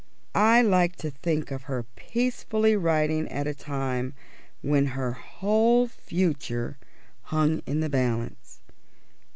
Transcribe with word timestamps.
I 0.33 0.63
like 0.63 0.95
to 0.95 1.11
think 1.11 1.51
of 1.51 1.65
her 1.69 1.83
peacefully 1.95 2.75
writing 2.75 3.27
at 3.29 3.45
a 3.45 3.53
time 3.53 4.15
when 4.63 4.87
her 4.97 5.11
whole 5.13 5.87
future 5.87 6.79
hung 7.25 7.61
in 7.67 7.81
the 7.81 7.87
balance. 7.89 8.61